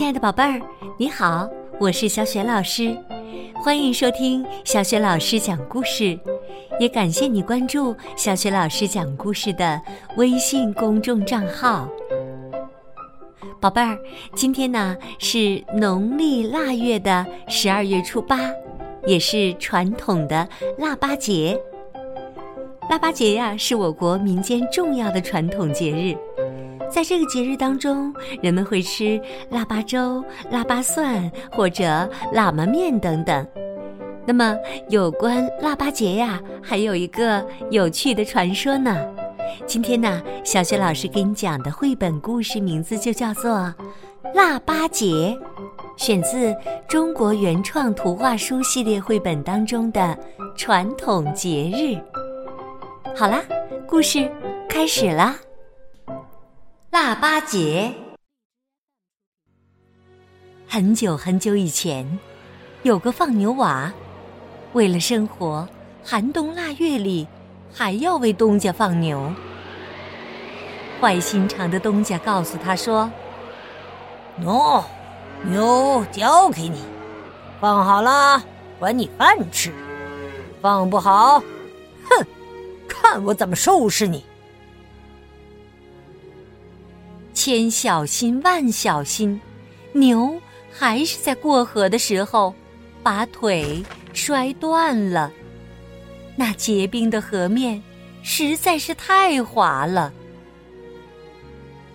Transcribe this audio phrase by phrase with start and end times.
[0.00, 0.58] 亲爱的宝贝儿，
[0.96, 1.46] 你好，
[1.78, 2.96] 我是小雪老师，
[3.56, 6.18] 欢迎收听小雪老师讲故事，
[6.78, 9.78] 也感谢你关注小雪老师讲故事的
[10.16, 11.86] 微信公众账号。
[13.60, 13.98] 宝贝儿，
[14.34, 18.38] 今天呢是农历腊月的十二月初八，
[19.04, 20.48] 也是传统的
[20.78, 21.60] 腊八节。
[22.88, 26.16] 腊八节呀，是我国民间重要的传统节日。
[26.90, 28.12] 在这个节日当中，
[28.42, 29.20] 人们会吃
[29.50, 31.84] 腊八粥、腊八蒜或者
[32.34, 33.46] 喇嘛面等等。
[34.26, 34.56] 那么，
[34.88, 38.96] 有关腊八节呀，还有一个有趣的传说呢。
[39.66, 43.52] 今天呢，小雪老师给你讲的绘本故事名字就叫做
[44.34, 45.06] 《腊八节》，
[45.96, 46.54] 选自
[46.88, 50.16] 中国原创图画书系列绘本当中的
[50.56, 51.96] 传统节日。
[53.16, 53.42] 好啦，
[53.86, 54.30] 故事
[54.68, 55.36] 开始啦！
[56.90, 57.94] 腊八节。
[60.66, 62.18] 很久很久以前，
[62.82, 63.92] 有个放牛娃，
[64.72, 65.68] 为了生活，
[66.04, 67.28] 寒冬腊月里
[67.72, 69.32] 还要为东家放牛。
[71.00, 73.08] 坏心肠的东家告诉他说
[74.42, 74.82] ：“喏，
[75.44, 76.82] 牛交给你，
[77.60, 78.42] 放好了
[78.80, 79.72] 还你饭吃，
[80.60, 81.38] 放不好，
[82.08, 82.26] 哼！”
[82.88, 84.24] 看我怎么收拾你！
[87.42, 89.40] 千小心万小心，
[89.94, 90.38] 牛
[90.70, 92.54] 还是在过河的时候
[93.02, 95.32] 把腿摔断了。
[96.36, 97.82] 那结冰的河面
[98.22, 100.12] 实在是太滑了。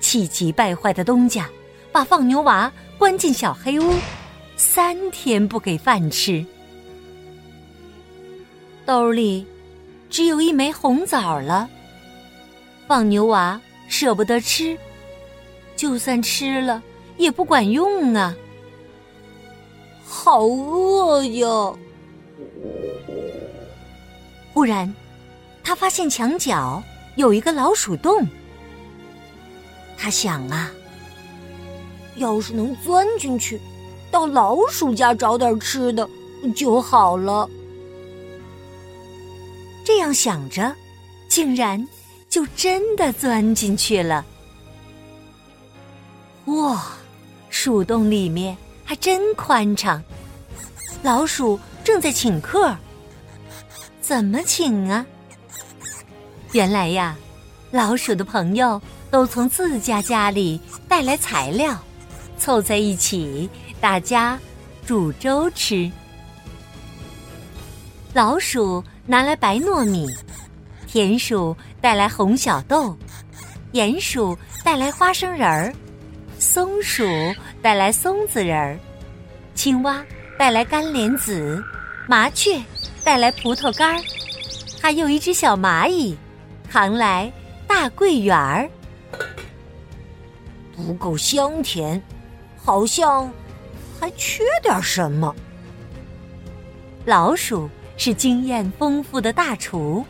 [0.00, 1.50] 气急败坏的东家
[1.92, 3.92] 把放牛娃关进小黑屋，
[4.56, 6.42] 三天不给饭吃，
[8.86, 9.46] 兜里。
[10.08, 11.68] 只有一枚红枣了，
[12.86, 14.74] 放牛娃舍不得吃，
[15.76, 16.82] 就算吃了
[17.16, 18.34] 也不管用啊！
[20.08, 21.74] 好饿呀！
[24.54, 24.92] 忽然，
[25.62, 26.82] 他发现墙角
[27.16, 28.26] 有一个老鼠洞。
[29.98, 30.70] 他想啊，
[32.16, 33.60] 要是能钻进去，
[34.10, 36.08] 到老鼠家找点吃的
[36.54, 37.48] 就好了。
[39.84, 40.74] 这样想着，
[41.28, 41.86] 竟然
[42.28, 44.24] 就真的钻进去了。
[46.46, 46.82] 哇，
[47.50, 50.02] 树洞里面还真宽敞。
[51.02, 52.76] 老鼠正在请客，
[54.00, 55.04] 怎么请啊？
[56.52, 57.16] 原来呀，
[57.70, 58.80] 老鼠的朋友
[59.10, 61.78] 都从自家家里带来材料，
[62.38, 63.48] 凑在一起，
[63.80, 64.38] 大家
[64.86, 65.90] 煮粥吃。
[68.12, 68.82] 老鼠。
[69.08, 70.08] 拿来白糯米，
[70.88, 72.92] 田鼠带来红小豆，
[73.72, 75.72] 鼹鼠带来花生仁儿，
[76.38, 77.04] 松鼠
[77.60, 78.78] 带来松子仁儿，
[79.54, 80.04] 青蛙
[80.38, 81.62] 带来干莲子，
[82.08, 82.62] 麻雀
[83.02, 84.02] 带来葡萄干儿，
[84.80, 86.16] 还有一只小蚂蚁
[86.70, 87.32] 扛来
[87.66, 88.68] 大桂圆儿。
[90.74, 92.00] 不够香甜，
[92.56, 93.30] 好像
[93.98, 95.34] 还缺点什么。
[97.04, 97.68] 老鼠。
[97.98, 100.04] 是经验丰富的大厨。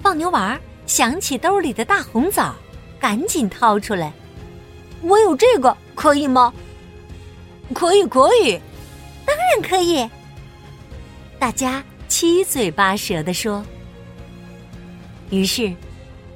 [0.00, 2.54] 放牛娃想起兜里的大红枣，
[3.00, 4.12] 赶紧掏出来。
[5.02, 6.52] 我有这个，可以吗？
[7.74, 8.60] 可以，可以，
[9.24, 10.08] 当然可以。
[11.38, 13.64] 大家七嘴八舌的说。
[15.30, 15.72] 于是，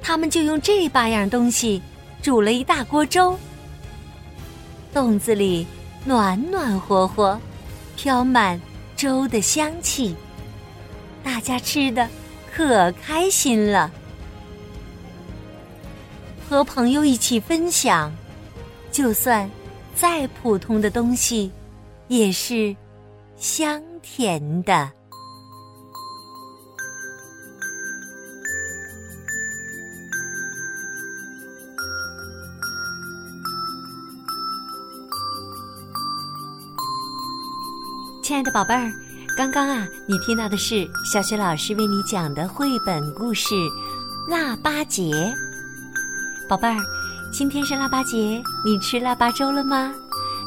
[0.01, 1.81] 他们就用这八样东西
[2.21, 3.37] 煮了一大锅粥。
[4.93, 5.67] 洞子里
[6.03, 7.39] 暖暖和和，
[7.95, 8.59] 飘满。
[8.97, 10.15] 粥的香气，
[11.21, 12.07] 大家吃的
[12.49, 13.91] 可开心了。
[16.47, 18.11] 和朋友一起分享，
[18.91, 19.49] 就算
[19.95, 21.51] 再普通的东西，
[22.07, 22.75] 也是
[23.35, 24.91] 香甜的。
[38.21, 38.91] 亲爱的宝贝儿，
[39.37, 43.53] 刚刚啊，你听到的是小雪老师为你讲的绘本故事
[44.29, 45.03] 《腊八节》。
[46.47, 46.77] 宝贝儿，
[47.33, 49.91] 今天是腊八节，你吃腊八粥了吗？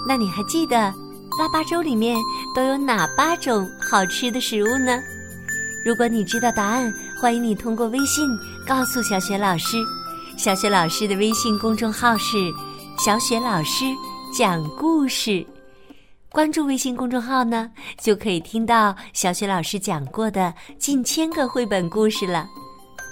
[0.07, 2.17] 那你还记得腊八粥里面
[2.55, 4.97] 都有哪八种好吃的食物呢？
[5.85, 8.29] 如果你知道答案，欢迎你通过微信
[8.65, 9.77] 告诉小雪老师。
[10.37, 12.37] 小雪老师的微信公众号是
[13.05, 13.85] “小雪老师
[14.33, 15.45] 讲故事”。
[16.31, 17.69] 关注微信公众号呢，
[18.01, 22.47] 就可以听到小雪老师讲过的近千个绘本故事了。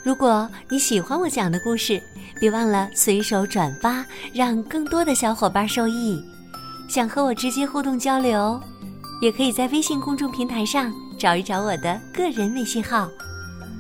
[0.06, 2.00] 如果你喜欢我讲的故事，
[2.38, 6.25] 别忘了随手转发，让更多的小伙伴受益。
[6.87, 8.62] 想和我直接互动交流，
[9.20, 13.08] 也可以在微信公众平台上找一找我的个人微信号。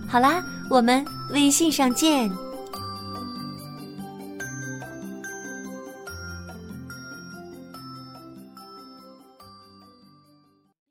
[0.08, 2.28] 好啦，我们微信上见。